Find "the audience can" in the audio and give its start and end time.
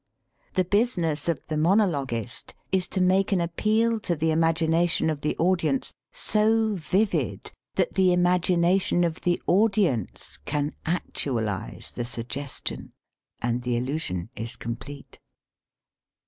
9.21-10.73